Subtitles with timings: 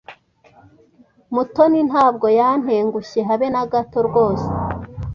[1.33, 4.45] Mutoni ntabwo yantengushye habe na gato rwose.